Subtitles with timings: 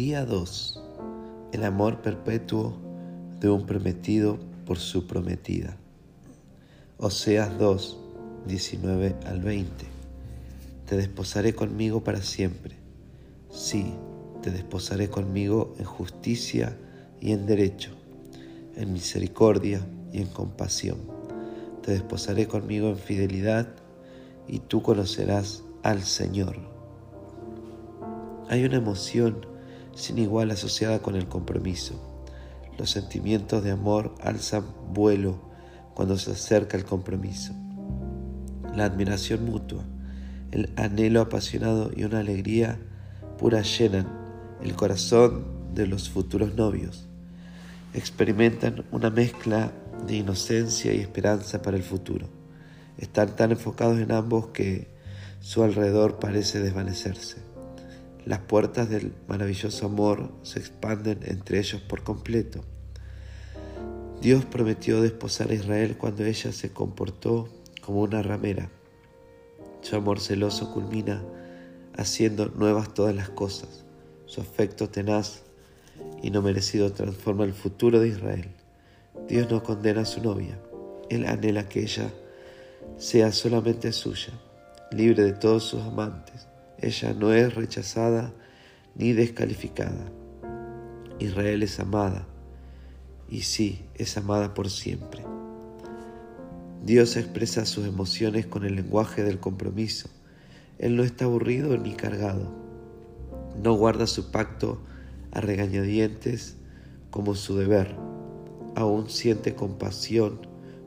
[0.00, 0.80] Día 2.
[1.52, 2.72] El amor perpetuo
[3.38, 5.76] de un prometido por su prometida.
[6.96, 7.98] Oseas 2,
[8.46, 9.84] 19 al 20.
[10.86, 12.76] Te desposaré conmigo para siempre.
[13.50, 13.92] Sí,
[14.40, 16.78] te desposaré conmigo en justicia
[17.20, 17.90] y en derecho,
[18.76, 20.96] en misericordia y en compasión.
[21.82, 23.68] Te desposaré conmigo en fidelidad
[24.48, 26.56] y tú conocerás al Señor.
[28.48, 29.50] Hay una emoción
[30.00, 31.94] sin igual asociada con el compromiso.
[32.78, 35.38] Los sentimientos de amor alzan vuelo
[35.94, 37.52] cuando se acerca el compromiso.
[38.74, 39.84] La admiración mutua,
[40.50, 42.78] el anhelo apasionado y una alegría
[43.38, 44.06] pura llenan
[44.62, 47.06] el corazón de los futuros novios.
[47.92, 49.72] Experimentan una mezcla
[50.06, 52.28] de inocencia y esperanza para el futuro.
[52.96, 54.88] Están tan enfocados en ambos que
[55.40, 57.49] su alrededor parece desvanecerse.
[58.26, 62.60] Las puertas del maravilloso amor se expanden entre ellos por completo.
[64.20, 67.48] Dios prometió desposar a Israel cuando ella se comportó
[67.80, 68.70] como una ramera.
[69.80, 71.22] Su amor celoso culmina
[71.96, 73.84] haciendo nuevas todas las cosas.
[74.26, 75.42] Su afecto tenaz
[76.22, 78.50] y no merecido transforma el futuro de Israel.
[79.26, 80.60] Dios no condena a su novia.
[81.08, 82.10] Él anhela que ella
[82.98, 84.32] sea solamente suya,
[84.90, 86.49] libre de todos sus amantes.
[86.82, 88.32] Ella no es rechazada
[88.94, 90.10] ni descalificada.
[91.18, 92.26] Israel es amada
[93.28, 95.22] y sí, es amada por siempre.
[96.82, 100.08] Dios expresa sus emociones con el lenguaje del compromiso.
[100.78, 102.50] Él no está aburrido ni cargado.
[103.62, 104.80] No guarda su pacto
[105.32, 106.56] a regañadientes
[107.10, 107.94] como su deber.
[108.74, 110.40] Aún siente compasión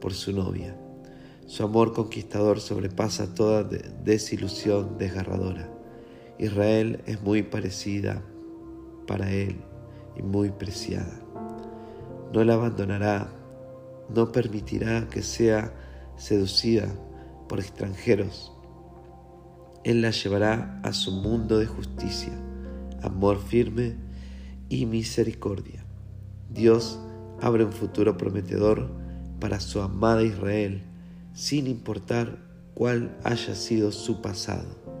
[0.00, 0.76] por su novia.
[1.46, 5.77] Su amor conquistador sobrepasa toda desilusión desgarradora.
[6.38, 8.22] Israel es muy parecida
[9.06, 9.56] para él
[10.16, 11.20] y muy preciada.
[12.32, 13.28] No la abandonará,
[14.14, 15.74] no permitirá que sea
[16.16, 16.86] seducida
[17.48, 18.52] por extranjeros.
[19.82, 22.32] Él la llevará a su mundo de justicia,
[23.02, 23.96] amor firme
[24.68, 25.84] y misericordia.
[26.50, 27.00] Dios
[27.40, 28.90] abre un futuro prometedor
[29.40, 30.82] para su amada Israel,
[31.32, 32.38] sin importar
[32.74, 34.97] cuál haya sido su pasado.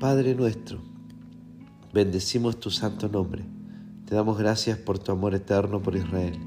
[0.00, 0.78] Padre nuestro,
[1.94, 3.46] bendecimos tu santo nombre.
[4.04, 6.38] Te damos gracias por tu amor eterno por Israel.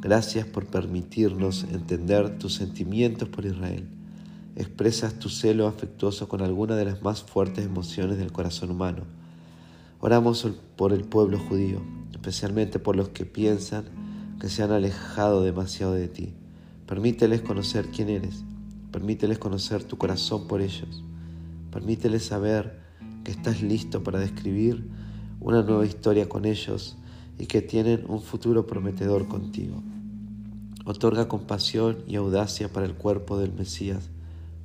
[0.00, 3.86] Gracias por permitirnos entender tus sentimientos por Israel.
[4.56, 9.02] Expresas tu celo afectuoso con alguna de las más fuertes emociones del corazón humano.
[10.00, 11.82] Oramos por el pueblo judío,
[12.12, 13.84] especialmente por los que piensan
[14.40, 16.32] que se han alejado demasiado de ti.
[16.86, 18.44] Permíteles conocer quién eres.
[18.90, 21.04] Permíteles conocer tu corazón por ellos.
[21.70, 22.80] Permíteles saber
[23.24, 24.88] que estás listo para describir
[25.40, 26.96] una nueva historia con ellos
[27.38, 29.82] y que tienen un futuro prometedor contigo.
[30.84, 34.10] Otorga compasión y audacia para el cuerpo del Mesías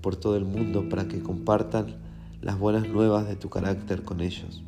[0.01, 1.95] por todo el mundo para que compartan
[2.41, 4.61] las buenas nuevas de tu carácter con ellos.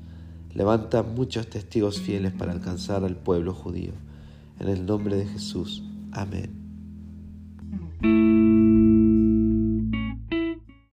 [0.53, 3.91] Levanta muchos testigos fieles para alcanzar al pueblo judío.
[4.59, 5.83] En el nombre de Jesús.
[6.13, 6.65] Amén.